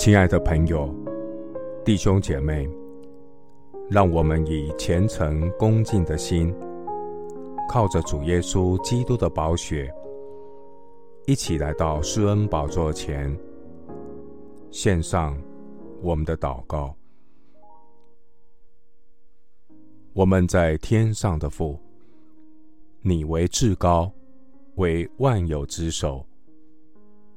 [0.00, 0.88] 亲爱的朋友、
[1.84, 2.66] 弟兄姐妹，
[3.90, 6.50] 让我们以虔诚恭敬的心，
[7.68, 9.92] 靠着主耶稣基督的宝血，
[11.26, 13.38] 一起来到施恩宝座前，
[14.70, 15.36] 献上
[16.00, 16.96] 我们的祷告。
[20.14, 21.78] 我们在天上的父，
[23.02, 24.10] 你为至高，
[24.76, 26.24] 为万有之首，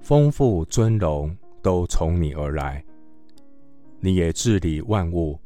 [0.00, 2.84] 丰富尊荣都从你而来。
[3.98, 5.40] 你也治理万物，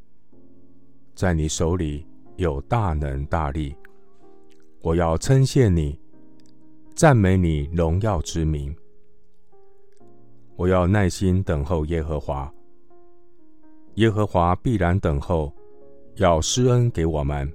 [1.14, 2.04] 在你手里
[2.36, 3.72] 有大能大力。
[4.82, 5.96] 我要称谢你，
[6.96, 8.74] 赞美你荣耀之名。
[10.56, 12.52] 我要耐心等候耶和华，
[13.94, 15.52] 耶和华必然等候。
[16.16, 17.48] 要施恩给我们，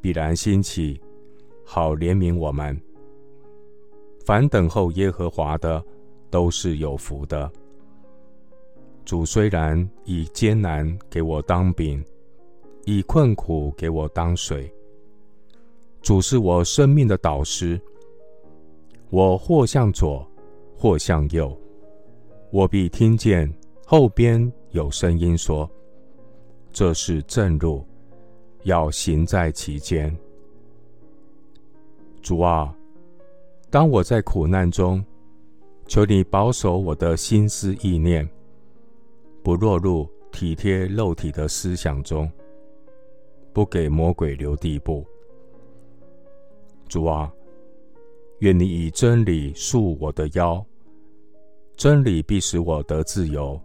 [0.00, 0.98] 必然兴起，
[1.66, 2.80] 好怜悯我们。
[4.24, 5.84] 凡等候耶和华的，
[6.32, 7.48] 都是有福的。
[9.04, 12.02] 主虽然以艰难给我当饼，
[12.86, 14.72] 以困苦给我当水，
[16.00, 17.78] 主是我生命的导师。
[19.10, 20.26] 我或向左，
[20.78, 21.54] 或向右，
[22.50, 23.52] 我必听见
[23.86, 25.70] 后边有声音说。
[26.72, 27.84] 这是正路，
[28.62, 30.16] 要行在其间。
[32.22, 32.74] 主啊，
[33.68, 35.04] 当我在苦难中，
[35.86, 38.28] 求你保守我的心思意念，
[39.42, 42.30] 不落入体贴肉体的思想中，
[43.52, 45.04] 不给魔鬼留地步。
[46.88, 47.32] 主啊，
[48.38, 50.64] 愿你以真理束我的腰，
[51.76, 53.60] 真理必使我得自由。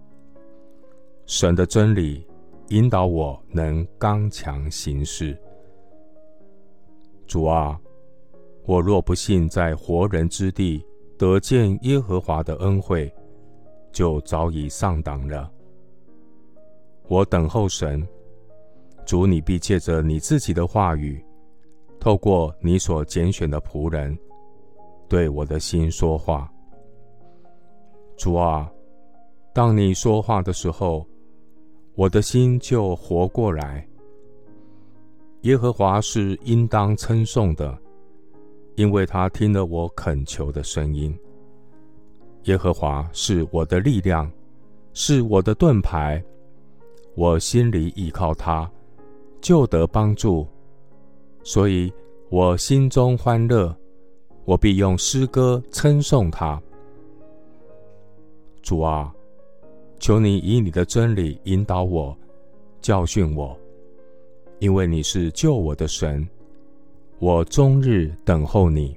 [1.26, 2.26] 神的真理。
[2.70, 5.38] 引导我能刚强行事。
[7.26, 7.80] 主啊，
[8.66, 10.86] 我若不幸在活人之地
[11.18, 13.12] 得见耶和华的恩惠，
[13.92, 15.52] 就早已上党了。
[17.08, 18.08] 我等候神，
[19.06, 21.24] 主，你必借着你自己的话语，
[22.00, 24.18] 透过你所拣选的仆人，
[25.10, 26.52] 对我的心说话。
[28.16, 28.72] 主啊，
[29.54, 31.06] 当你说话的时候，
[31.96, 33.88] 我的心就活过来。
[35.42, 37.76] 耶和华是应当称颂的，
[38.78, 41.14] 因为他听了我恳求的声音。
[42.44, 44.32] 耶和华是我的力量，
[44.94, 46.24] 是我的盾牌，
[47.16, 48.72] 我心里倚靠他，
[49.42, 50.48] 就得帮助。
[51.44, 51.92] 所以
[52.30, 53.76] 我心中欢乐，
[54.46, 56.62] 我必用诗歌称颂他。
[58.62, 59.14] 主啊。
[60.00, 62.16] 求你以你的真理引导我，
[62.80, 63.58] 教训我，
[64.60, 66.24] 因为你是救我的神。
[67.20, 68.96] 我终日等候你，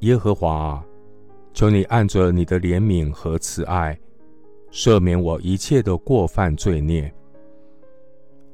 [0.00, 0.84] 耶和华啊，
[1.52, 3.96] 求你按着你的怜悯和慈爱，
[4.72, 7.12] 赦免我一切的过犯罪孽。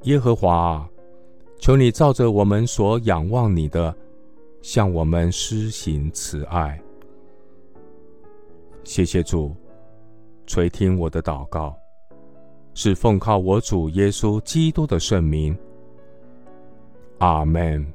[0.03, 0.91] 耶和华啊，
[1.59, 3.94] 求你照着我们所仰望你的，
[4.60, 6.78] 向我们施行慈爱。
[8.84, 9.54] 谢谢主。
[10.47, 11.75] 垂听我的祷告，
[12.75, 15.56] 是奉靠我主耶稣基督的圣名。
[17.19, 17.86] 阿门。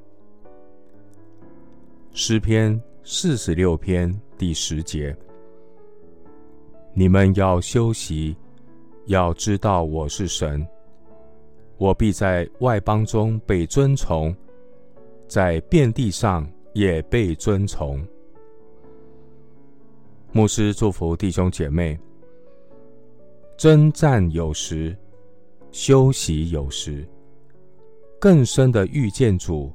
[2.17, 5.13] 诗篇四十六篇第十节：
[6.93, 8.33] 你们要休息，
[9.07, 10.65] 要知道我是神，
[11.75, 14.33] 我必在外邦中被尊崇，
[15.27, 18.01] 在遍地上也被尊崇。
[20.31, 21.99] 牧师祝福弟兄姐妹。
[23.57, 24.97] 征战有时，
[25.69, 27.05] 休息有时，
[28.21, 29.69] 更深的遇见主，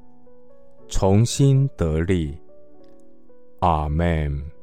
[0.91, 2.37] 重新得力。
[3.61, 4.60] 阿门。